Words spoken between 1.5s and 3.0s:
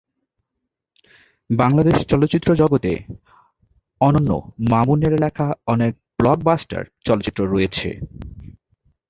বাংলাদেশ চলচ্চিত্র জগতে